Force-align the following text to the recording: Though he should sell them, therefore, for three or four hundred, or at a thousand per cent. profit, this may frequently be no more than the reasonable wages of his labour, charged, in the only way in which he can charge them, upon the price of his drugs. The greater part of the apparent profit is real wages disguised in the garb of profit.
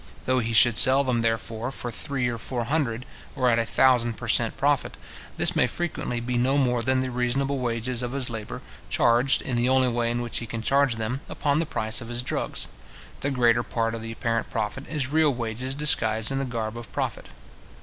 Though 0.25 0.39
he 0.39 0.51
should 0.51 0.79
sell 0.79 1.03
them, 1.03 1.21
therefore, 1.21 1.69
for 1.71 1.91
three 1.91 2.27
or 2.27 2.39
four 2.39 2.63
hundred, 2.63 3.05
or 3.35 3.51
at 3.51 3.59
a 3.59 3.67
thousand 3.67 4.13
per 4.15 4.27
cent. 4.27 4.57
profit, 4.57 4.97
this 5.37 5.55
may 5.55 5.67
frequently 5.67 6.19
be 6.19 6.39
no 6.39 6.57
more 6.57 6.81
than 6.81 7.01
the 7.01 7.11
reasonable 7.11 7.59
wages 7.59 8.01
of 8.01 8.13
his 8.13 8.27
labour, 8.27 8.63
charged, 8.89 9.43
in 9.43 9.57
the 9.57 9.69
only 9.69 9.89
way 9.89 10.09
in 10.09 10.21
which 10.23 10.39
he 10.39 10.47
can 10.47 10.63
charge 10.63 10.95
them, 10.95 11.21
upon 11.29 11.59
the 11.59 11.67
price 11.67 12.01
of 12.01 12.07
his 12.09 12.23
drugs. 12.23 12.65
The 13.19 13.29
greater 13.29 13.61
part 13.61 13.93
of 13.93 14.01
the 14.01 14.11
apparent 14.11 14.49
profit 14.49 14.87
is 14.89 15.09
real 15.11 15.31
wages 15.35 15.75
disguised 15.75 16.31
in 16.31 16.39
the 16.39 16.45
garb 16.45 16.79
of 16.79 16.91
profit. 16.91 17.27